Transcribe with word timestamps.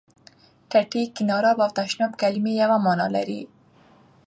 ټټۍ، 0.69 1.03
کېناراب 1.15 1.57
او 1.65 1.69
تشناب 1.77 2.11
کلمې 2.21 2.53
یوه 2.61 2.77
معنا 2.85 3.07
لري. 3.15 3.41